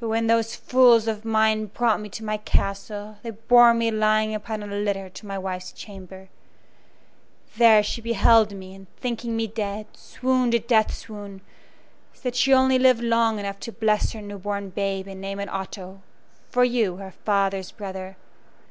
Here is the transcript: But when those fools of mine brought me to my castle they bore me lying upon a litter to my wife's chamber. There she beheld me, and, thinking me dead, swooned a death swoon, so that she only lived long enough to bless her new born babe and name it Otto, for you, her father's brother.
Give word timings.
But 0.00 0.08
when 0.08 0.26
those 0.26 0.56
fools 0.56 1.06
of 1.06 1.22
mine 1.22 1.66
brought 1.66 2.00
me 2.00 2.08
to 2.08 2.24
my 2.24 2.38
castle 2.38 3.18
they 3.22 3.28
bore 3.28 3.74
me 3.74 3.90
lying 3.90 4.34
upon 4.34 4.62
a 4.62 4.66
litter 4.66 5.10
to 5.10 5.26
my 5.26 5.36
wife's 5.36 5.70
chamber. 5.70 6.30
There 7.58 7.82
she 7.82 8.00
beheld 8.00 8.52
me, 8.54 8.74
and, 8.74 8.86
thinking 8.96 9.36
me 9.36 9.46
dead, 9.46 9.88
swooned 9.92 10.54
a 10.54 10.60
death 10.60 10.94
swoon, 10.94 11.42
so 12.14 12.22
that 12.22 12.36
she 12.36 12.54
only 12.54 12.78
lived 12.78 13.02
long 13.02 13.38
enough 13.38 13.60
to 13.60 13.72
bless 13.72 14.12
her 14.12 14.22
new 14.22 14.38
born 14.38 14.70
babe 14.70 15.06
and 15.06 15.20
name 15.20 15.38
it 15.38 15.50
Otto, 15.50 16.00
for 16.48 16.64
you, 16.64 16.96
her 16.96 17.10
father's 17.10 17.70
brother. 17.70 18.16